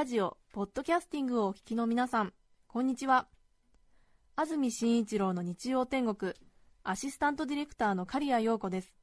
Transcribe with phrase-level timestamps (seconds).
[0.00, 2.32] ラジオ、ポッドキャスティングをお聞きの皆さん、
[2.68, 3.28] こんにちは。
[4.34, 6.32] 安住紳一郎の日曜天国、
[6.82, 8.94] アシスタントディレクターの刈谷陽子です。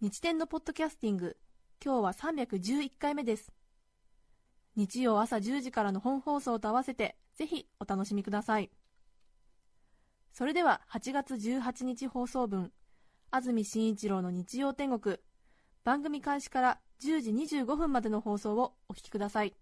[0.00, 1.36] 日天のポッドキャスティング、
[1.84, 3.52] 今日は311回目です。
[4.74, 8.70] 日曜朝10時からの本放送と合わせて、ぜひお楽しみください。
[10.32, 12.72] それでは8月18日放送分、
[13.30, 15.18] 安住紳一郎の日曜天国、
[15.84, 19.54] 番組開始から10時25分までの放送をお聞きください。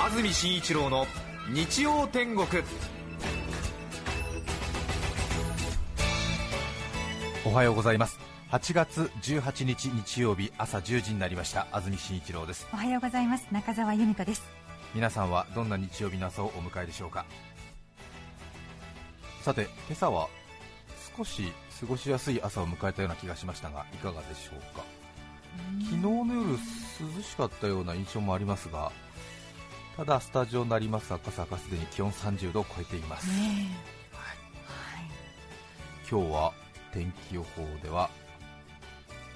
[0.00, 1.06] 安住紳一郎の
[1.52, 2.46] 日曜天国。
[7.44, 8.18] おはようございます。
[8.50, 12.66] 8月18日日曜日朝10時になりました安住紳一郎です。
[12.72, 13.46] おはようございます。
[13.50, 14.42] 中澤由美子です。
[14.94, 17.26] 皆さんはどんな日曜日の朝をお迎えでしょうか。
[19.42, 20.28] さて今朝は
[21.16, 24.84] 少し過ごしやすい朝を迎えたような気がしましたがいかがでしょうか。
[25.80, 28.92] 昨日の夜涼しかったような印象もありますが
[29.96, 33.68] ただスタジオになります赤坂すでに気温30度を超えています、ね
[36.10, 36.52] 今日は
[36.90, 38.08] 天気予報では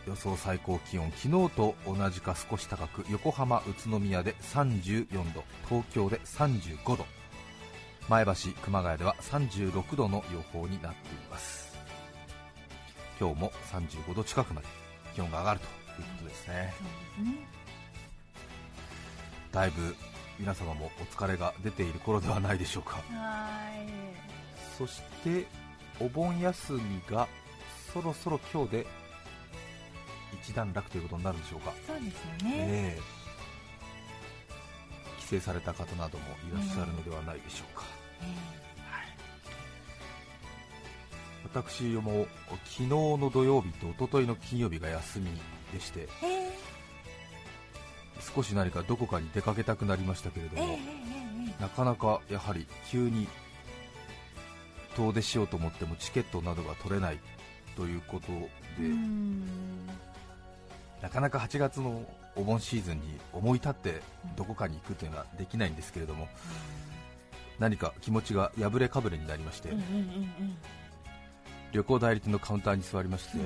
[0.06, 7.04] 予想最高気温昨日と同じか少し高く横浜、宇都宮で34度東京で35度。
[8.08, 8.32] 前橋、
[8.62, 11.61] 熊谷では36度の予報になっています
[13.22, 14.66] 今日も35度近くまで
[15.14, 16.74] 気温が上がるということですね。
[17.16, 17.36] すね。
[19.52, 19.94] だいぶ
[20.40, 22.96] 皆様もお疲れが出ている頃ではないでしょうか。
[22.96, 23.86] はい。
[24.76, 25.46] そして
[26.00, 27.28] お盆休みが
[27.92, 28.86] そろそろ今日で
[30.42, 33.00] 一段落ということになるんでしょうか、そうですよね、ええ。
[35.20, 37.84] 帰省された方などもいらっしゃるのではないでしょうか、
[41.54, 42.26] 私も
[42.64, 45.30] 昨日の土曜日と一昨日の金曜日が休み
[45.72, 46.52] でしてええ
[48.34, 50.78] 少し何かどこかに出かけたくなりましたけれども、
[51.60, 53.26] なかなかやはり急に
[54.96, 57.18] 遠出しようと思ってもチケットなどが取れない
[57.76, 58.88] ということで、
[61.02, 64.00] なかなか8月のお盆シーズンに思い立って
[64.36, 66.28] どこかに行くというのはできないんですけれども、
[67.58, 69.70] 何か気持ちが破れかぶれになりまして、
[71.72, 73.38] 旅行代理店のカウンターに座りまして、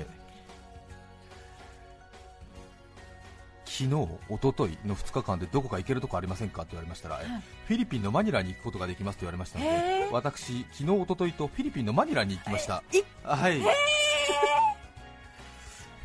[3.64, 7.26] 昨日、一昨日の2日間でどこか行けるとこありませんかって言われましたら、え
[7.66, 12.82] フィリピンのマニラに行くことができますと言われましたので、私、昨日、一昨日とフィリピンのマニラに行きました。
[13.22, 13.66] はい、フ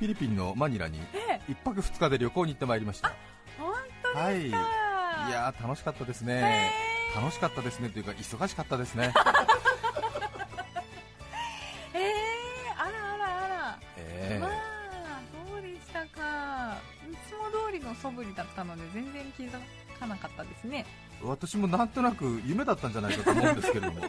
[0.01, 0.99] ィリピンのマニラに
[1.47, 3.13] 1泊2日で旅行に行ってまいりました。
[3.57, 3.73] 本
[4.13, 6.71] 当はい、いやー楽しかったですね、
[7.15, 9.13] 楽しかったですねというか忙しかったですね、
[18.61, 19.51] ったので全然気づ
[19.99, 20.85] かなかったですね。
[21.21, 24.07] ー私もなんとなく夢だったんじゃないかと思うんですけれども、フ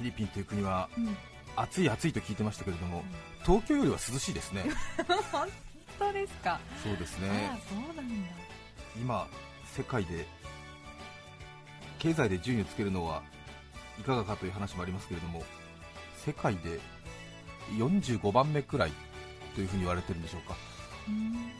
[0.00, 1.16] ィリピンという国はえうん。
[1.54, 3.04] 暑い暑いと聞いてましたけれども、
[3.44, 4.64] 東京よりは涼しいですね、
[5.30, 5.46] 本
[5.98, 8.30] 当ですか、そうですあねあ、そうなんだ。
[8.96, 9.28] 今、
[9.76, 10.26] 世界で
[11.98, 13.22] 経済で順位をつけるのは
[14.00, 15.44] いかがかという話もありますけれども、
[16.24, 16.80] 世界で
[17.76, 18.92] 45番目くらい
[19.54, 20.56] というふうに言われてるんでしょうか、
[21.08, 21.50] うん。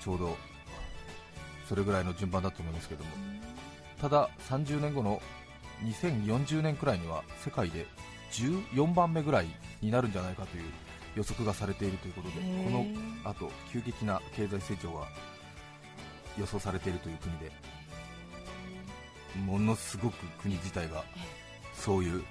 [0.00, 0.36] ちょうど
[1.68, 3.10] それぐらいの順番だと思いますけれども、
[4.00, 5.20] ただ30年後の
[5.84, 7.86] 2040年くらいには世界で
[8.32, 9.46] 14番目ぐらい
[9.80, 10.64] になるんじゃないかという
[11.16, 12.86] 予測がされているということで、この
[13.24, 15.06] あと急激な経済成長が
[16.38, 17.50] 予想されているという国で、
[19.44, 21.04] ものすごく国自体が
[21.74, 22.24] そういう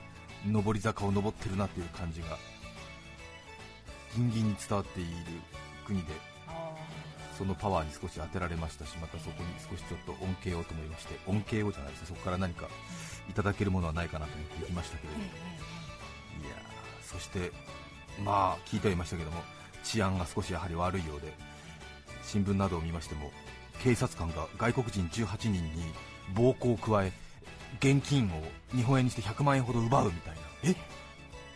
[0.52, 2.38] 上り坂を登ってるなという感じが
[4.16, 5.10] ギンギンに伝わっている
[5.86, 6.14] 国で。
[6.48, 6.74] あ
[7.40, 12.68] そのパワーに少し当てられましたし、またそこに少しちょっと恩恵をと思いまして、恩恵をじゃないですね、そこから何か
[13.30, 17.54] いただけるものはないかなと思って行きましたけれどーも、いやーそして、
[18.26, 19.42] まあ聞いてはいましたけども、
[19.86, 21.34] 治安が少しやはり悪いようで、
[22.24, 23.32] 新聞などを見ましても、
[23.82, 25.62] 警察官が外国人18人に
[26.36, 27.14] 暴行を加え、
[27.80, 28.44] 現金を
[28.76, 30.76] 日本円にして100万円ほど奪うみたいな、え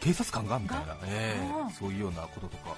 [0.03, 2.75] 警察官がみたいな、えーそういうようなこととか、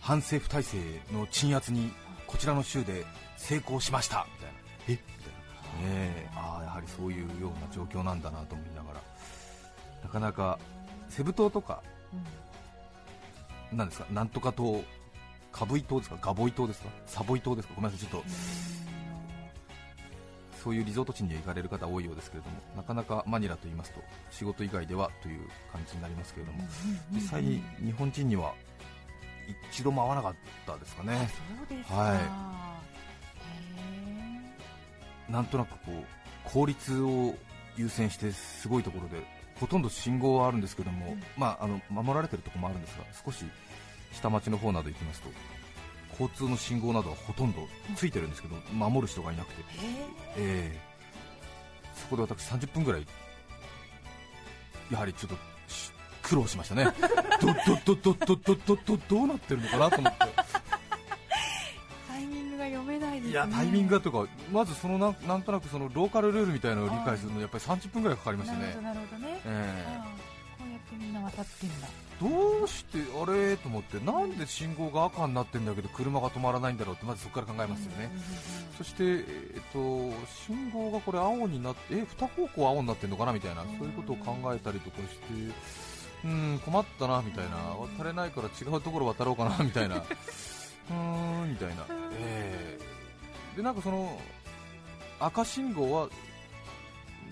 [0.00, 0.78] 反政府体制
[1.12, 1.92] の鎮圧に
[2.26, 3.04] こちらの州で
[3.36, 4.26] 成功しました。
[4.36, 4.58] みたいな、
[4.88, 4.92] え？
[4.92, 5.40] みたいな、
[5.82, 6.30] ええ。
[6.36, 9.02] ああやはりそういうような状況なんだなと思いながら、
[10.04, 10.58] なかなか
[11.08, 11.82] セブ島とか、
[13.72, 14.82] なんですか、なんとか島、
[15.50, 18.28] カブイ島ですか、ガボイ島ですか、サボイ島ですか、ごめんなさい、ちょっと
[20.62, 24.00] そういうリゾート地には行かれる方多いようですけれどもなかなかマニラと言いますと
[24.30, 25.40] 仕事以外ではという
[25.72, 26.64] 感じになりますけれども
[27.12, 28.52] 実際に日本人には
[29.70, 30.34] 一度も会わなかっ
[30.66, 31.28] たですかね。
[31.84, 32.68] は
[35.28, 36.04] なんとなくこう
[36.44, 37.34] 効率を
[37.76, 39.24] 優先してすごいところで
[39.60, 41.22] ほとんど信号はあるんですけども、うん。
[41.36, 43.44] まあ、あの守られてるところもあるんですが少し
[44.12, 45.28] 下町の方など行きますと
[46.18, 49.62] 交通の信号などはほとんどついてるんですけど、守る人がいなくて、
[50.36, 50.80] ええ。
[51.94, 53.06] そこで私30分ぐらい
[54.90, 55.36] やはりちょっと
[55.72, 55.90] し
[56.22, 56.84] 苦労しましたね。
[57.40, 60.18] どどどどどどどどどうなってるのかなと思って。
[62.08, 63.30] タイミングが読めないですね。
[63.30, 68.60] いやタイミングがとかまずそのなんなんとなくそのローカルルールみたいなのを理解するのにやっぱり30分ぐらいかかりましたね。
[68.60, 69.40] なるほど、なるほどね。
[69.44, 70.28] えあ
[71.28, 71.88] あこうやってみんだ。
[71.88, 73.56] えどうしてあれ？
[73.56, 74.00] と思って。
[74.00, 78.10] なんで信号が赤になってんだけど車が止まらないんだろうってまずそこから考えますよね、
[78.76, 79.18] そして、え
[79.58, 79.78] っと
[80.46, 85.54] 信号がこれ青になってえ二方向青になってるのかなみたいなそういうことを考えたりとかして
[86.24, 87.56] うん困ったなみたいな。
[87.96, 89.96] 渡れないから違うところ渡ろうかな みたいな。
[89.98, 91.84] うーんみたいな、
[92.14, 92.78] え
[93.54, 93.56] え。
[93.58, 94.20] でなんかその
[95.20, 96.08] 赤信号は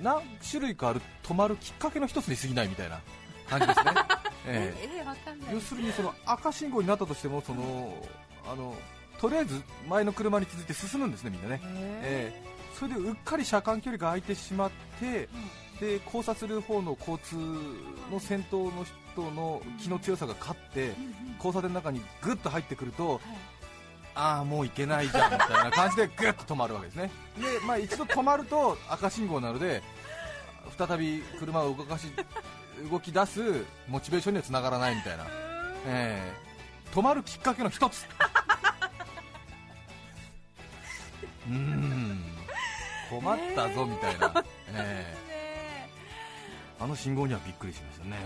[0.00, 3.00] 何種類かある止まるきっかけの一つに過ぎないみたいな
[3.48, 3.92] 感じですね。
[4.46, 5.52] ええ。
[5.52, 8.06] 要するにその赤信号になったとしてもその
[8.50, 8.74] あの
[9.18, 12.42] とりあえず前の車に続いて進むんですね、みんなね、え。
[12.78, 14.70] それでうっかり車間距離が空いてしまっ
[15.00, 15.28] て
[15.80, 17.36] で交差する方の交通
[18.12, 20.92] の先頭の人の気の強さが勝って
[21.36, 23.20] 交差点の中にぐっと入ってくると
[24.14, 29.82] ああ、もう行けないじゃんみたいな感じでぐっと止まるわけですね、でまあ、一度止まると赤信号なので
[30.78, 32.08] 再び車を動かし
[32.90, 35.26] 動き出すモチベーションにはつながらないみたいな。
[35.86, 36.46] えー
[36.94, 38.06] 止まるきっかけの一つ。
[41.48, 42.24] うーん。
[43.10, 48.16] 困ったぞみたいな、えねーあの信号にはびっくりしましたね。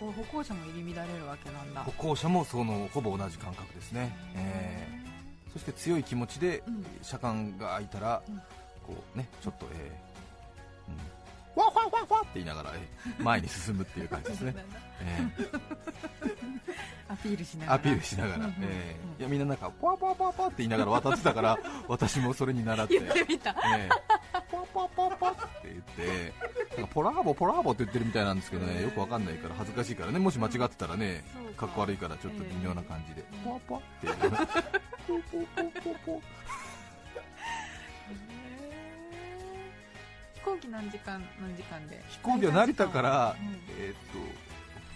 [0.00, 1.82] 歩行者も入り乱れるわけなんだ。
[1.82, 5.06] 歩行者もそのほぼ同じ感覚ですね、えー
[5.52, 6.84] そして強い気持ちでうん。
[7.02, 8.36] 車間が空いたら、うん。
[8.86, 10.98] こうねちょっと、えーうん、
[11.56, 14.54] わわわわって言いながら、えー前に進むっていう感じですね、
[15.00, 15.60] えー
[17.08, 17.74] アピールしながら。
[17.74, 21.58] アピールしながら、えーいやみんななんか、ポワポワポワポワって言いながら渡ってたから、
[21.88, 23.50] 私もそれに習って、言ってみた。
[23.76, 24.16] えー
[24.50, 26.32] ポワポワポワって言って、
[26.76, 31.24] なんかポラーボ、ポラーボって言ってるみたいなんですけどね、よくわかんないから恥ずかしいからね、もし間違ってたらね
[31.56, 31.66] か。
[31.66, 36.20] かっこ悪いからちょっと微妙な感じで、ポワポワって、ポワポワポワポワ
[38.08, 38.35] 飛
[40.46, 42.00] 行機何時間何時間で？
[42.08, 43.94] 飛行機は成田からうん、えーっ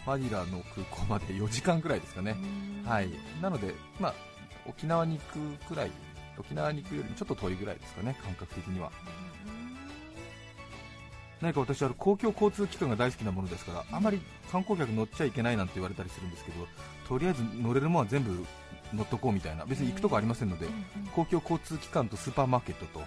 [0.07, 2.37] と、マニラの空港まで4時間くらいですかね。
[2.85, 2.89] うん。
[2.89, 3.11] はい、
[3.43, 4.15] なので、まあ、
[4.67, 5.91] 沖縄に行くくらい、
[6.39, 8.93] 沖縄に行くよりもちょっと遠いぐらいですかね、感覚的には。
[11.41, 14.21] 何か私は公共交通機関が大好きなものですから、あまり
[14.53, 16.67] 観光客乗っちゃいけないなんて言われたりするんですけど、
[17.09, 18.45] とりあえず乗れるものは全部
[18.93, 20.67] 乗っとこうみたいな、別に行くとこありませんので、
[21.15, 23.03] 公共交通機関とスーパーマーケットと、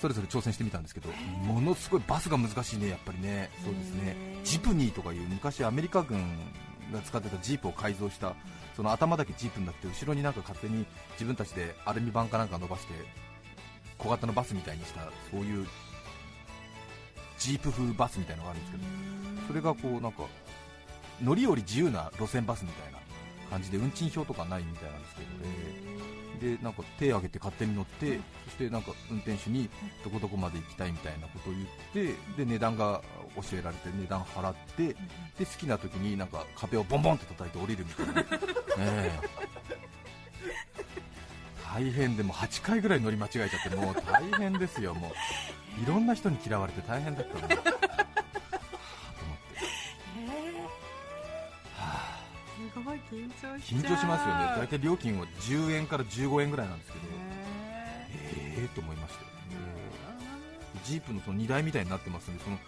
[0.00, 1.10] それぞれ挑戦してみたんですけど、
[1.42, 4.16] ものすごいバスが難しいね、やっぱりね、そうですね。
[4.44, 6.18] ジプニーとかいう昔、アメリカ軍
[6.92, 8.34] が使ってたジープを改造した、
[8.76, 12.94] その頭だけジープになって、後ろになんか勝手に自分たちでアルミ板かなんか伸ばして、
[13.98, 15.00] 小型のバスみたいにした、
[15.30, 15.66] そういう
[17.38, 18.84] ジープ風バスみたいなのがあるんですけど、
[19.48, 20.24] それがこうなんか
[21.22, 22.98] 乗り降り自由な路線バスみたいな
[23.50, 25.95] 感じで運賃表とかないみたいなんですけど、えー
[26.40, 29.68] でなんか手を挙げて勝手に乗って、そしてなんか運転手に
[30.04, 31.66] どこどこまで行きたいみたいなことを言っ
[32.36, 33.02] て、で値段が
[33.36, 34.96] 教えられて値段払って、で
[35.40, 38.20] 好きな時になんか壁をボンボンって叩いて降りるみたいな、
[38.78, 39.56] ええ。
[41.74, 45.12] 大変でもう8回ぐらい乗り間違えちゃって、もう大変ですよ、も
[45.78, 45.82] う。
[45.82, 47.75] いろんな人に嫌われて大変だったの
[53.82, 57.10] 張しますよね、大体料金は10円から15円ぐらいなんですけど、へ
[58.54, 59.20] ええーと思いました
[60.84, 62.58] ジープのその荷台みたいになってますんで、その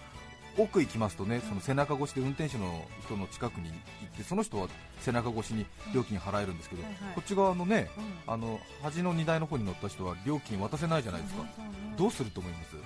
[0.57, 4.67] 奥行きますとね、その背中越しで運転手の人の近くに行って、その人は
[4.99, 7.15] 背中越しに料金払えるんですけど、はいはい。
[7.15, 8.35] こっち側のね、ーうん。
[8.35, 11.45] あの端の荷台の方に乗った人は料金渡せないじゃないですか、
[11.97, 12.77] どうすると思います？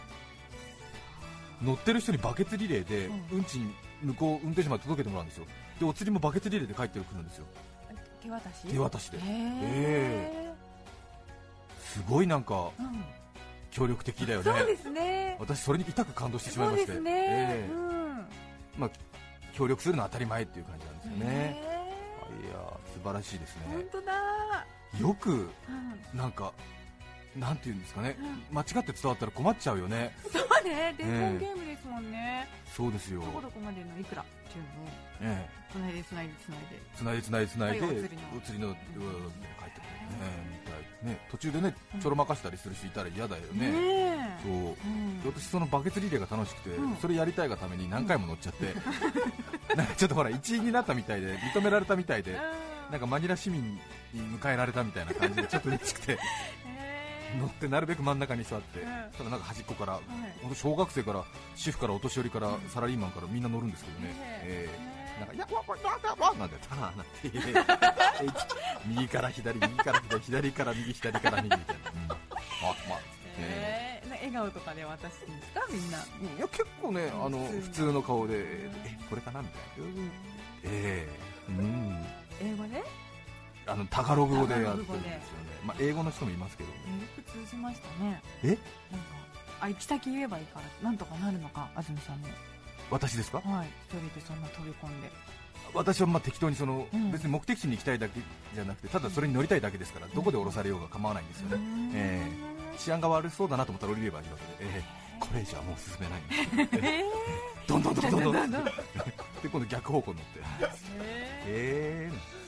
[1.62, 3.72] 乗ってる人にバケツリレーでうん運賃
[4.02, 5.46] 向こう運転手まで届けてもらうんですよ。
[5.80, 7.46] でお釣りもバケツリレーで帰ってくるんですよ
[8.22, 8.66] 手渡し？
[8.68, 9.18] 手渡しで。
[9.18, 10.52] へえ
[11.80, 13.04] すごいなんかーうん。
[13.70, 14.52] 協力的だよね。
[14.52, 15.36] そうですね。
[15.40, 16.92] 私それに痛く感動してしまいまして。
[16.92, 17.10] ですね。
[17.12, 18.26] ええうん。
[18.78, 18.90] まあ、
[19.54, 22.58] 協力するのは当たり前っていう感じなんですよね、へいや
[22.94, 24.12] 素晴らしいですー本ね当だ。
[24.98, 26.18] よくうん。
[26.18, 26.52] なんか
[27.36, 28.16] なんていうんですかね、
[28.50, 30.94] 間違って伝わったら困っちゃうよね、そうね。
[30.98, 35.12] 伝言ゲームですもんね、そうですよ、どこどこまでのいくらっていうのを。
[35.22, 36.66] えつないでつないでつないで。
[36.72, 44.52] え、つないでつないでつないで、はいおお釣りの釣りの、帰ってくるね、みたいね、途中でねちょろまかしたりする人いたら嫌だよね、ねそう。
[44.52, 44.76] うん。
[45.24, 46.96] 私、そのバケツリレーが楽しくて、うん。
[46.96, 48.74] それやりたいがために何回も乗っちゃって、
[49.96, 52.38] ちょっとほら、一員になったみたいで、認められたみたいで、
[52.90, 53.62] なんかマニラ市民
[54.12, 56.18] に迎えられたみたいな感じで、ちょっと嬉しくて、へ
[57.38, 58.80] 乗ってなるべく真ん中に座って、
[59.16, 60.00] たらなんか端っこから、
[60.42, 61.24] 本当小学生から
[61.54, 64.68] 主婦からお年寄りからサラリーマンからみんな乗るんですけどね、え。
[64.78, 65.76] えーなんか、いや、わ、わ、
[66.18, 67.30] わ、わ、なんて、たな、なんて、
[68.86, 72.14] 右から左、右から左、左から右、左から右みたいな、うん、あ、
[72.88, 72.98] まあ、
[73.38, 78.70] ええー、な笑顔とかで渡すんですかみんなーいや、結構ね、あの、普通の顔で、え、
[79.08, 80.12] これかなみたいな、
[80.64, 81.08] ええ
[81.48, 82.06] うん、
[82.40, 82.82] 英語で
[83.66, 85.20] あのタガログ語でやってるんですよね、
[85.64, 86.76] まあ、英語の人もいますけど、よ
[87.16, 88.48] く通じましたね、え？
[88.48, 88.62] なんか
[89.60, 92.28] あ行き先言えばいいから、なんとかなるのか、安住さんも、
[92.90, 95.10] 私ですか、はい、一人でそんな飛び込んで、
[95.72, 98.20] 私はまあ適当にその、うん、別に目的地に行きたいだけ
[98.54, 106.66] じゃなくて、ただそれに乗りたいだけですから、どこで降ろされようが構わないんですよね、えー、治安が悪そうだなと思ったら降りればいいわけで、えー、これ以上はもう進めない。
[106.66, 108.64] んです、えー、どんどんどんどんどん。
[109.42, 110.40] で今度逆方向に乗って、
[111.46, 112.12] え、え。
[112.12, 112.41] ー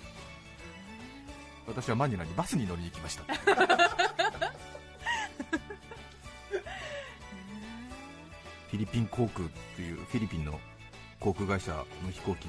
[1.67, 3.25] 私はマニラにバスに乗りに行きました。
[8.71, 10.59] フィリピン航空っていうフィリピンの
[11.21, 12.49] 航空会社の飛行機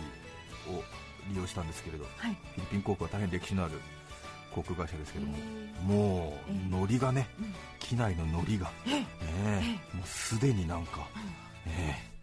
[0.70, 0.84] を
[1.30, 2.34] 利用したんですけれどはい。
[2.56, 3.80] フィリピン航空は大変歴史のある
[4.54, 7.54] 航空会社ですけども、えもえう乗りがね、うん。
[7.80, 11.08] 機内の乗りが、ねえもうすでになんか、
[11.68, 12.16] ええ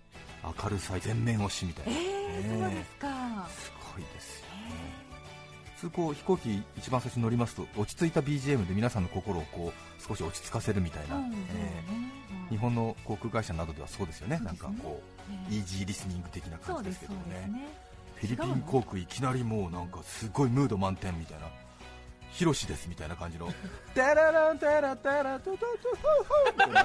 [0.62, 2.58] 明るさ全面押しみたいな、えー、え。
[2.60, 3.48] そうですか。
[3.50, 4.52] すごいですよね、
[5.11, 5.11] 普
[5.82, 12.12] 通こう飛行機一番最初に乗りますと落ち着いた BGM で皆さんの心をこう少し落ち着かせるみたいな、うんえ
[12.50, 17.50] 日本の航空会社などではそうですよね、なんかこう、えイージーリスニング的な感じでですすけどね。
[18.16, 21.46] フィリピン航空いきなりもうなんかすごいムード満点みたいな
[22.32, 23.48] ヒロシですみたいな感じの、
[23.94, 26.82] ダラランダラダラドトドトートー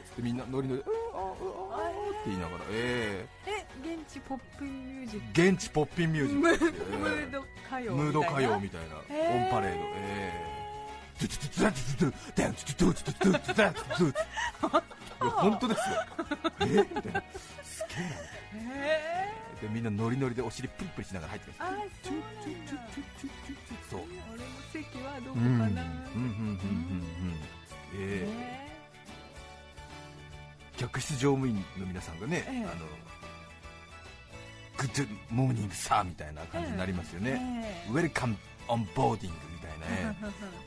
[0.00, 1.74] ってみんなノリノリ、うトうト
[2.10, 3.66] って言いながら、えー、え
[3.96, 9.04] 現地ポップミュージック現地ポットンミュージック、ムード歌謡ムード歌謡みたいな、オン
[9.50, 10.56] パレード、えー
[15.18, 15.96] 本当ですよ、
[16.60, 17.22] えトたトな、
[17.64, 19.25] すげえ、
[19.60, 21.80] でみんなノリノリでお尻プリプリしながら入ってきー、あまー
[23.90, 27.36] そう俺の席はどこうんうんうんうんうんかなうん
[27.98, 28.66] え
[30.76, 32.86] 客室乗務員の皆さんがね、ええあの
[34.76, 38.36] Good morning, sir みたいな感じになりますよね、ね Welcome
[38.68, 40.16] on boarding みたいなね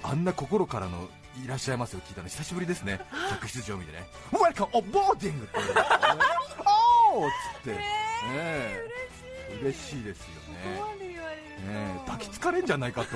[0.01, 1.07] あんな心からの
[1.45, 8.87] いらっしゃいますよ聞いたの久しぶりですね客室乗務員でね Welcome on boarding っておーっつって、ねえ。
[9.61, 10.59] 嬉しいですよね。
[11.09, 11.19] ね
[11.67, 13.15] え抱きつかれんじゃないかって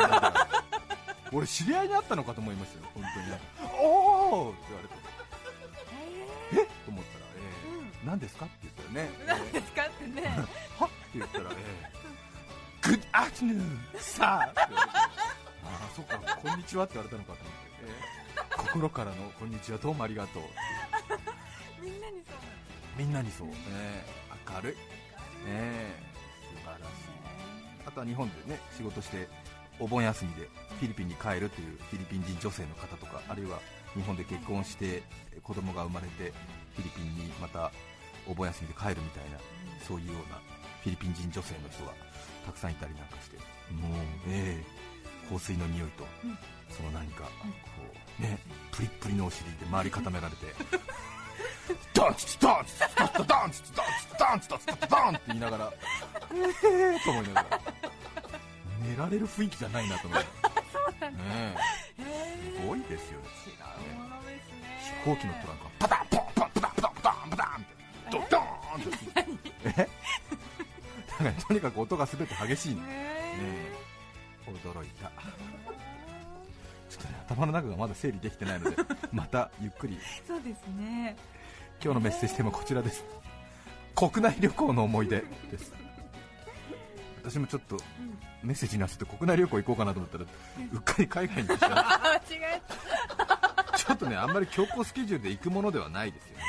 [1.31, 3.29] 俺知り合いに会ったのかと思いますよ本当に。
[3.29, 3.39] ね
[3.81, 4.95] おおって言われて。
[6.53, 6.59] え？
[6.61, 8.45] えと思ったら、えー、何ですか？
[8.45, 10.21] って言ったらね、ー、何ですかってね。
[10.79, 14.45] はって言ったら、えー、Good afternoon, sir!
[14.49, 15.09] って言われてあ
[15.63, 18.23] あ、そっか、こんにちはって言われたのかと思って、えー
[18.57, 20.43] 心からのこんにちは、どうもありがとう。
[21.81, 22.37] みんなにそう
[22.97, 23.53] みんなにそう、ね、
[24.55, 25.91] 明るい、ね、
[26.53, 27.13] 素晴らしい。
[27.85, 29.27] あとは日本でね、仕事して、
[29.79, 33.59] お盆休みでフィリピンに帰るというフィリピン人女性の方とか、あるいは
[33.95, 35.03] 日本で結婚して
[35.41, 36.31] 子供が生まれて
[36.75, 37.71] フィリピンにまた
[38.27, 39.39] お盆休みで帰るみたいな、
[39.87, 40.39] そういうような
[40.83, 41.93] フィリピン人女性の人が
[42.45, 44.83] たくさんいたりなんかして、もう、ええ
[45.29, 46.37] 香水の匂いと、うん。
[46.69, 47.29] その何か、こ
[48.19, 48.37] うね、
[48.71, 50.47] プリップリのお尻で周り固められて、
[51.93, 55.73] ドンツツドンツツドンツツドンツツドンツツドンって言いながら
[56.31, 57.59] えーと思いながら
[58.81, 60.27] 寝られる雰囲気じゃないなと思って
[62.61, 63.25] すごいですよね
[65.03, 67.65] 飛行機のトランクはパタンポンポンポタンポタンポタンポタンって
[68.11, 68.41] ドドー
[68.79, 69.89] ンってえ
[71.23, 72.81] だかとにかく音がすべて激しいね
[74.47, 75.11] 驚いた
[77.27, 78.77] 頭の中がまだ整理できてないので
[79.11, 79.95] またゆっくり。
[79.95, 81.15] ーそうですね。
[81.83, 83.03] 今日のメッセージテーマはこちらです。
[83.95, 85.73] 国内旅行の思い出です。
[87.23, 87.77] 私もちょっと
[88.41, 90.27] メッセージに合わせて国内旅行行こうかなと思ったらう
[90.75, 92.61] っかり海外に行ってしまあ 間違え
[93.75, 96.43] うちょっとねあんまり強行スケジュールで行くものではないですよね。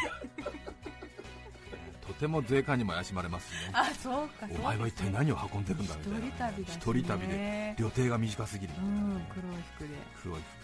[2.25, 3.71] ても税関にも怪しまれますしね。
[3.73, 6.65] あそうかお前は一体何を運んでるんだみたいな、一人旅だしね。
[6.69, 7.75] 一人旅で。
[7.79, 8.93] 旅程が短すぎるみたいな。
[8.93, 9.89] ね、うん黒い服で。
[10.23, 10.64] 黒い服で、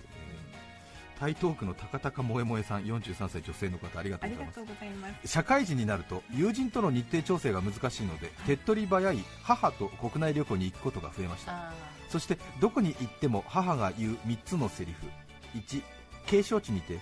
[1.21, 5.29] 台東区の高高萌え萌えさん43歳女性の方ありがとうございます。
[5.29, 11.53] 社会人になると友人との日程調整が難しいので手っ取り早い母と国内旅行に行くことが増えました。
[11.53, 11.73] あ
[12.09, 15.07] そしてどこに行っても母が言う3つのセリフ。
[15.59, 15.83] 1
[16.27, 16.95] 景勝地にて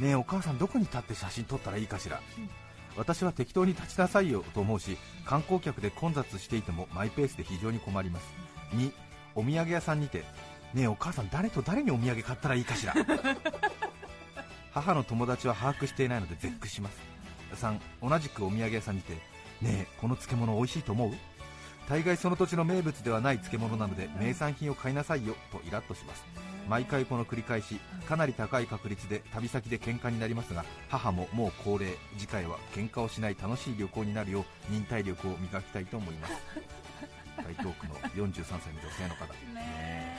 [0.00, 2.50] ねえお母さんどこに立って写真撮ったらいいかしら、うん。
[2.96, 8.26] 私は適当に立ちなさいよと思うし観光客で混雑していてもマイペースで非常に困ります。
[8.74, 8.92] 2
[9.34, 10.24] お土産屋さんにて
[10.74, 12.94] ねえお母さん誰と誰にお土産買ったらいいかしら？
[14.72, 16.98] 母の友達は把握していないので絶句します。
[17.56, 19.18] 3同じくお土産屋さんにてね
[19.62, 21.12] えこの漬物美味しいと思う？
[21.88, 26.24] 大概その土地の名物ではない漬物なので名産品を買いなさいよとイラッとします。
[26.68, 36.34] 毎回この繰り返しかなり高い確率で旅先で喧嘩になりますが母ももう高齢次回は喧嘩をしない楽しい旅行になるよう忍耐力を磨きたいと思います。
[37.36, 39.24] 台東区の43歳の女性の方。
[39.34, 40.11] ーね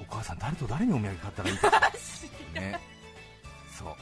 [0.00, 1.70] お母さん誰と誰にお土産買ったらいいか
[2.54, 2.78] ね。
[3.76, 3.94] そう。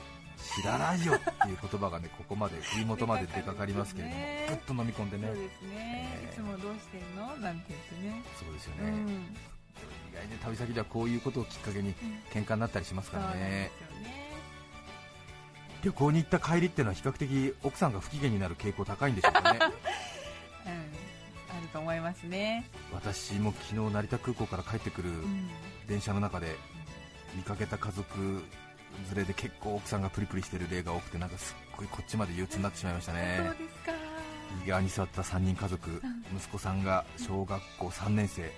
[0.61, 4.47] 知らないよっていう言葉がねここまで首元まで出かかりますけれども ね。
[4.49, 5.27] ぐっと飲み込んでね。
[5.29, 7.37] そうですね、ええいつもどうしてんの？
[7.37, 8.23] なんて言ってね。
[8.39, 9.37] そうですよね、うん
[10.11, 11.95] 意外に旅先ではこういうことをきっかけに
[12.31, 13.71] 喧嘩になったりしますからね。
[13.79, 14.33] すよね。
[15.83, 19.59] 旅行に行った帰りっていうのは比較的奥さんが不機嫌になる傾向高いんでしょうかね
[21.73, 22.65] と思いますね。
[22.93, 25.49] 私も昨日成田空港から帰ってくるうん。
[25.89, 26.57] 電車の中で
[27.35, 28.43] 見かけた家族
[29.15, 33.93] 連れで結構奥さんがプリプリしてる例が多くてなんかすっごいこっちまで憂鬱になってしまいましたそうねですか。
[33.93, 33.99] は
[34.59, 36.03] 右側に座った3人家族
[36.37, 38.51] 息子さんが小学校3年生。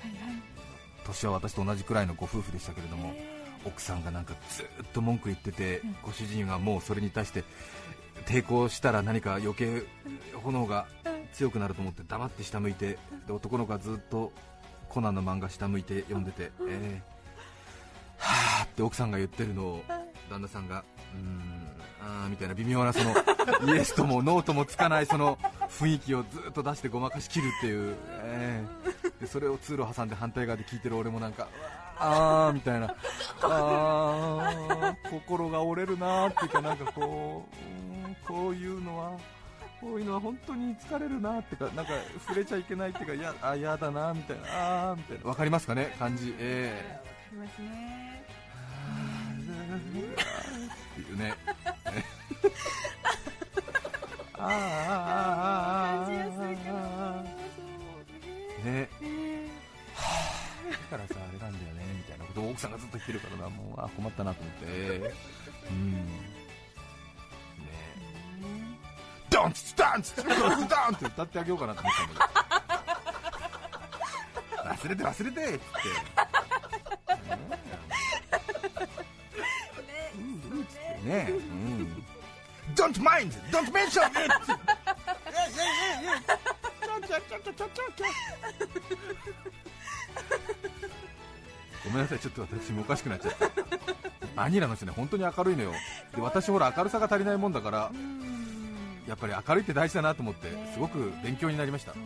[1.06, 3.34] 年は私と同じくらいのご夫婦でしたけれどもえ
[3.66, 5.96] 奥さんがなんかずっと文句言っててうん。
[6.02, 7.44] ご主人はもうそれに対して
[8.26, 9.82] 抵抗したら何か余計
[10.42, 11.03] 炎がうん
[11.34, 14.32] 強くなると思って黙って下向いてで男の子がずっと
[14.88, 19.84] コナンの漫画下向いて読んでて、えー、はーって奥さんが言ってるのを
[20.30, 21.64] 旦那さんがうーん
[22.00, 23.14] あーみたいな微妙なその
[23.74, 29.20] イエスともノーともつかないその雰囲気をずっと出してごまかしきるっていう、えー。
[29.20, 31.48] でそれを通路挟んで反対側で聞いてる俺もなんか
[31.98, 32.94] あーみたいな。
[33.42, 39.18] あー心が折れるなーっていうかなんかこうこういうのは
[39.84, 41.92] こういうのは本当に疲れるなってかなんか
[42.26, 44.44] 触れちゃいけないっていうかやあやだなみたいな
[44.90, 45.24] あーみたいな。
[45.28, 46.34] わかりますかね感じ。
[46.38, 47.02] え
[47.38, 48.24] わかりますね。
[49.70, 51.34] ーっていうね
[54.32, 54.42] あー。
[54.42, 56.06] あーあーあーあー。
[56.06, 56.80] 感じやすいかな
[57.54, 57.60] そ
[58.62, 58.88] うねね
[60.90, 63.80] だからさあれなんだよねみたいなことを奥さんがずっと言ってるからなもう。
[63.80, 64.64] あ困ったなと思って。
[65.70, 65.92] うん。
[65.92, 66.43] ね
[69.34, 70.48] ドンツドンツドンツドン
[70.94, 72.14] って歌ってあげようかなと思ったんだ
[74.54, 75.60] けど忘れて忘れてっつっ
[81.02, 82.04] てねねうん
[82.76, 83.32] Don't mind!
[83.50, 84.14] Don't mention it!
[91.84, 93.50] ごめんなさい、ちょっと私もおかしくなっちゃった。
[94.34, 95.72] マニラの人ね、本当に明るいのよ。
[96.14, 97.92] で、私ほら明るさが足りないもんだから、
[99.08, 101.92] やっぱり明るいって大事だなと思ってね、すごく勉強になりました。
[101.92, 101.98] ね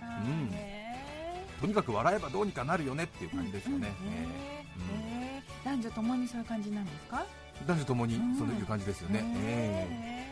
[0.00, 0.06] か。
[0.24, 0.50] うん。
[0.50, 1.44] ね。
[1.60, 3.88] とにかく笑えばどうにかなるよねっていう感じですよね。
[5.64, 7.26] 男女ともにそういう感じなんですか？
[7.60, 10.24] えー男女ともにそういう感じですよね。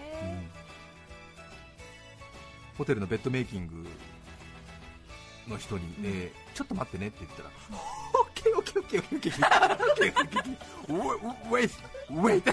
[2.79, 3.85] ホテルのベッドメイキング
[5.49, 7.51] の人に、えーちょっと待ってねって言ったら、
[8.14, 10.55] オッケーオッケーオッケーオッケーオッケーオッケーオッケーオッ
[10.87, 12.53] ケーウェイウェイって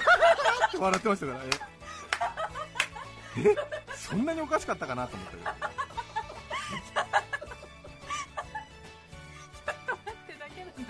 [0.77, 1.72] 笑ってましたからね。
[3.37, 3.55] え
[3.95, 5.43] そんなにおかしかったかなと思ったけど。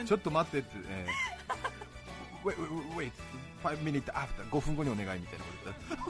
[0.06, 2.58] ちょっと待ってって、えー、wait,
[2.96, 3.12] wait, wait,
[3.64, 4.44] 5 minutes after.
[4.50, 5.96] 5分後にお願いみたいなこと言った。
[5.96, 6.04] ら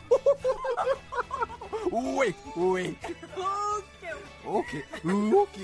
[1.94, 2.96] wait, wait,
[4.44, 4.84] okay, okay,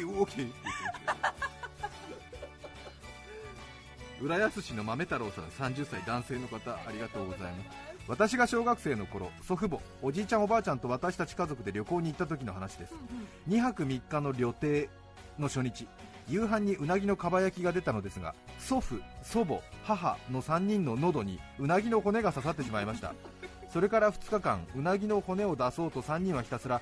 [0.06, 0.52] okay.
[4.22, 12.94] 浦安市の豆太郎さん30歳男性の方ありがとうございます私が小学生の頃祖父母おじいちゃんおばあちゃんと私たち家族で旅行に行った時の話です。
[13.48, 14.68] 2泊3日の旅程
[15.38, 15.88] の初日
[16.28, 23.14] 夕飯にうなぎのかば焼きが出たのですが祖父祖母母の3人の喉にうなぎの骨が刺さってしまいました。
[23.72, 26.82] それから2日間うなぎの骨を出そうと3人はひたすら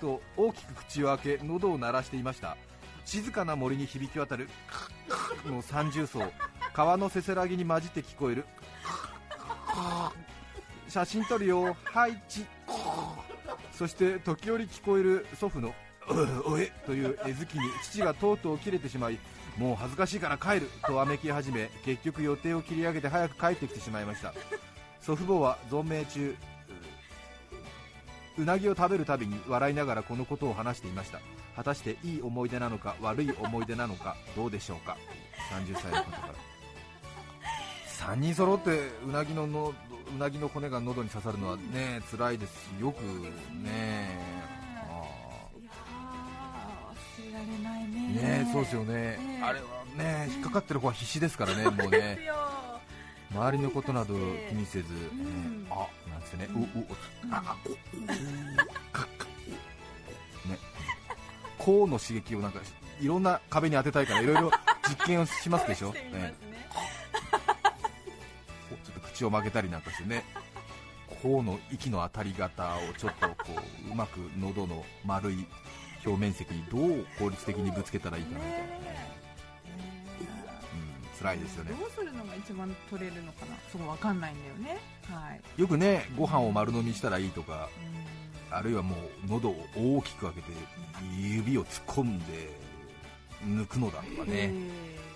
[0.00, 2.56] と大きく口を開け喉を鳴らしていました
[3.04, 4.48] 静かな森に響き渡る
[5.46, 6.22] の三重奏
[6.72, 8.46] 川のせせらぎに混じって聞こえる
[10.88, 11.76] 写真撮るよ。
[11.84, 12.44] はいチ
[13.72, 15.72] そして時折聞こえる祖父の
[16.44, 19.18] おえという絵好きに父がとうとう切れてしまい
[19.56, 24.34] もう恥ずかしいから帰るとわめき始め結局予定を切り上げて早く帰ってきてしまいました。
[25.00, 26.36] 祖父母は存命中
[28.38, 31.20] うなぎを食べるたびに笑いながらこのことを話していました。
[31.56, 34.96] 果たしていい思い出なのか悪い思い出なのかどうでしょうか。
[35.52, 36.49] 30歳の方から。
[38.00, 39.74] 3人揃ってうなぎのの
[40.16, 43.02] うなぎの骨が喉に刺さるのはね辛いですしよく
[43.62, 44.18] ね。
[47.20, 48.00] 忘れられないね。
[48.18, 49.64] ーねそうですよね、ねあれは
[49.96, 52.24] ね引っかかってる方は必死ですからねもうね。
[52.26, 52.34] よ。
[53.32, 54.14] 周りのことなど
[54.48, 55.64] 気にせず、ん。
[55.64, 56.62] ねあなんてね、うん。
[56.62, 56.86] うう
[57.30, 57.74] ああおお
[58.92, 59.26] かっか
[60.48, 60.58] ね。
[61.58, 62.60] こうの刺激をなんか
[62.98, 64.50] いろんな壁に当てたいからいろいろ
[64.88, 66.49] 実験をしますでしょ、 ね
[69.20, 70.24] 口を曲げたりなんかしてね。
[71.22, 73.34] こうの息の当たり方をちょっとこ
[73.88, 75.46] ううまく喉の丸い
[76.06, 78.72] 表面積にどう効率的にぶつけたらいいかなみたいなね、
[81.12, 81.72] うん、辛いですよね。
[81.78, 83.54] どうするのが一番取れるのかな？
[83.70, 84.80] そうわかんないんだよね。
[85.10, 85.60] はい。
[85.60, 87.68] よくねご飯を丸飲みしたらいいとか
[88.50, 88.56] うん。
[88.56, 90.46] あるいはもう喉を大きく開けて
[91.18, 92.24] 指を突っ込んで
[93.44, 94.50] 抜くのだとかね、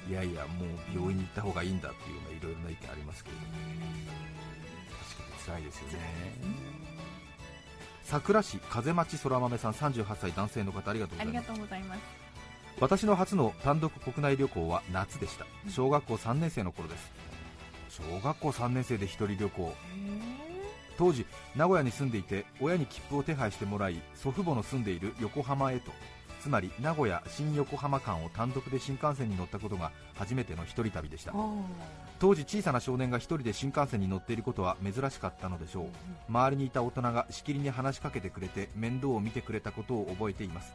[0.08, 3.46] いやいやもう病院に行った方がいいんだっていうようないろいろな意見ありますけれども。
[5.00, 5.94] 確かに辛いですよね。
[8.04, 11.46] 桜市風町空豆さん38歳男性の方ありがとうごありがざいます。
[11.48, 12.00] とうございます。
[12.80, 15.46] 私の初の単独国内旅行は夏でした。
[15.68, 17.10] 小学校3年生の頃です。
[17.88, 19.74] 小学校3年生で一人旅行。
[20.96, 25.90] 当時名古屋に住んでいて親に切符を手配してもらい祖父母の住んでいる横浜へと
[26.44, 31.32] つまり名古屋新横浜間を単独で新幹線に乗ったことが初めての一人旅でした。
[32.18, 35.86] 当時小さな少年が一人で新幹線に乗っていることは珍しかったのでしょう。
[36.28, 40.74] 周りにいた大人がしきりに話しかけてくれて面倒を見てくれたことを覚えています。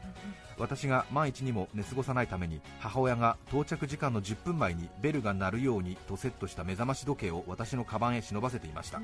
[0.58, 9.00] 私が万一にも寝過ごさないために母親が到着時間の10分前にベルが鳴るようにとセットした目覚まし時計を私のカバンへ忍ばせていました。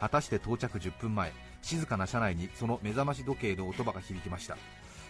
[0.00, 4.56] 果たして到着10分前静かな車内にその目覚まし時計の音場が響きました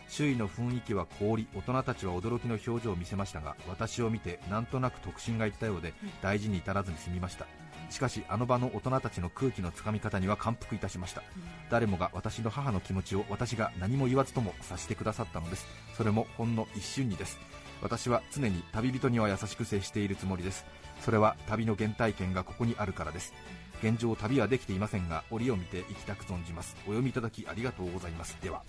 [0.09, 7.47] 周囲の雰囲気は凍り大人たちは驚きの表情を見せましたが私を見てなんとなく特進が言ったようで大事に至らずに済みました。
[7.91, 11.23] しかしあの場の大人たちの空気のつかみ方には感服いたしました。
[11.71, 15.67] 誰もが私の母の気持ちを私が何も言わずとも察してくださったのです。
[15.95, 17.38] それもほんの一瞬にです。
[17.83, 20.65] 私は常に旅人には優しく接しているつもりです。
[21.01, 23.35] それは旅の原体験がここにあるからです。
[23.83, 26.77] 現状旅はできていませんが折を見て行きたく存じます。
[26.85, 28.38] お読みいただきありがとうございます。
[28.41, 28.62] では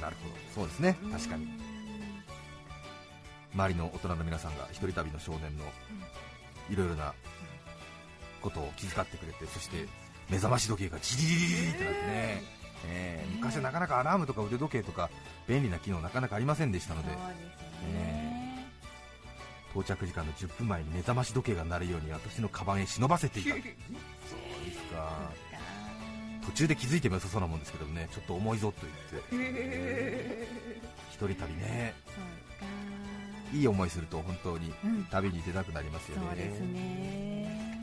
[0.00, 0.34] なるほど。
[0.54, 0.96] そうですね。
[1.12, 1.48] 確かに。
[3.54, 5.64] 周りの大人の皆さんが一人旅の少年の
[6.70, 7.12] いろいろな
[8.40, 9.86] ことを気遣ってくれてそして
[10.30, 12.42] 目覚まし時計がジリリリリリってなってね、
[12.86, 15.08] えー昔はなかなかアラームとか腕時計とか
[15.48, 17.08] 便利な機能なかなかありませんでしたので。
[17.08, 18.30] そうですね。
[19.72, 23.50] 到着時間の10分前に目覚まし時計が鳴るように私のカバンへ忍ばせていた。
[23.54, 23.72] そうで
[24.72, 25.30] すか
[26.44, 28.08] 途中で気づいても良さそうなもんですけどね。
[28.12, 30.46] ちょっと重いぞと言って。
[31.10, 31.94] 一人旅ね。
[33.52, 35.04] いい思いすると本当にうん。
[35.10, 36.26] 旅に出たくなりますよね。
[36.28, 37.80] そうですね。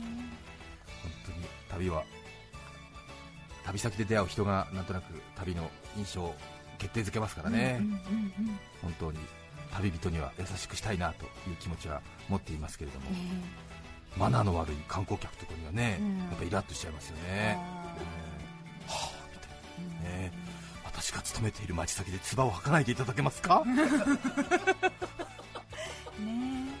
[1.02, 2.04] 本当に旅は
[3.64, 6.34] 旅先で出会う人がなんとなく旅の印象を
[6.78, 8.00] 決定づけますからね、うんうんうん
[8.80, 9.18] 本当に
[9.72, 13.42] 旅人には優しくしたいなという気持ちは持っていますけれども、うん
[14.16, 16.18] マナーの悪い観光客とかにはね、うん。
[16.18, 17.58] やっぱイラッとしちゃいますよね、
[21.00, 23.72] 私が勤めている町先で唾を吐かないでいただけますか、 ね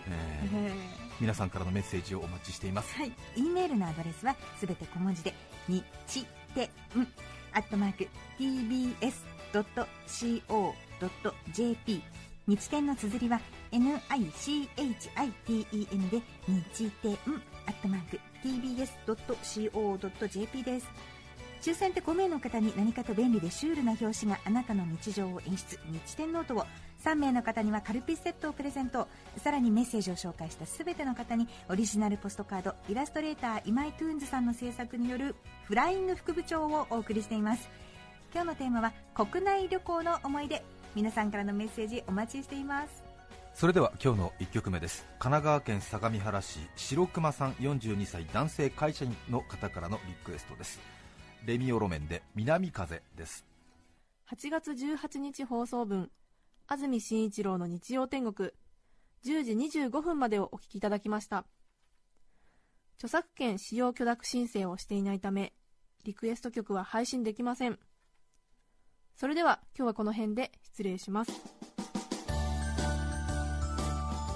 [0.08, 0.48] え。
[0.52, 0.72] ー
[1.20, 2.92] 皆さんからのメッセージをお待ちしています。
[2.96, 5.34] はい、E メールのアドレスはすべて小文字で、
[5.68, 6.68] にちてん、
[7.52, 8.08] アットマーク、
[8.40, 9.22] tbs.co.jp。
[12.48, 14.96] 日天の綴りは nichiten
[16.10, 17.12] で、にちてん、
[17.66, 18.18] アットマーク、
[19.06, 20.88] tbs.co.jp です。
[21.60, 26.64] 抽選で5名の方に何かと便利でシュールな表紙があなたの日常を演出日天ノートを。
[27.04, 29.06] 3名の方にはカルピスセットをプレゼント。
[29.36, 37.68] さらにメッセージを紹介した全ての方にオリジナルポストカードイラストレーター今井トゥーンズさんの制作によるフライング副部長をお送りしています。
[38.32, 40.62] 今日のテーマは国内旅行の思い出。
[40.94, 43.04] 皆さんからのメッセージお待ちしています。
[43.54, 45.04] それでは今日の1曲目です。
[45.18, 50.97] 神奈川県相模原市白熊さん42歳男性会社員の方からのリクエストです。
[51.46, 53.44] レミオロメンで南風です。
[54.30, 56.10] 8月18日放送分
[56.66, 58.50] 安住紳一郎の日曜天国。
[59.24, 61.44] 10時25分までをお聞きいただきました。
[62.98, 65.52] 著作権使用許諾申請をしていないため
[66.04, 67.78] リクエスト曲は配信できません。
[69.16, 71.32] それでは今日はこの辺で失礼します。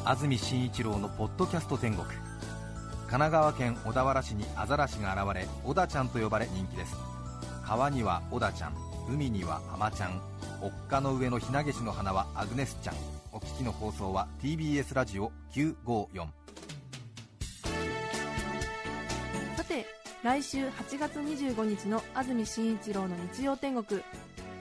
[0.04, 2.06] 安住紳一郎の「ポッドキャスト天国」
[3.12, 6.96] 神奈川県小田原市にアザラシが現れ小田ちゃんと呼ばれ人気です。
[7.62, 8.74] 川には小田ちゃん
[9.06, 10.18] 海にはアマちゃん
[10.62, 12.94] おっかの上のひなげしの花はアグネスちゃん。
[13.30, 16.26] お聞きの放送は TBS ラジオ954
[19.58, 19.84] さて
[20.22, 24.00] 来週8月25日の安住紳一郎の日曜天国。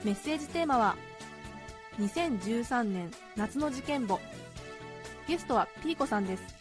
[0.03, 0.97] メッセージテーマは
[2.01, 4.19] 2013年夏の事件簿。
[5.25, 6.60] ゲストはピーコさんです。